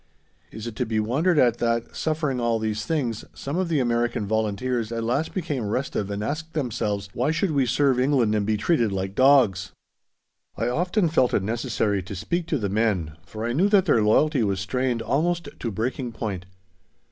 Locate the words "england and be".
7.99-8.57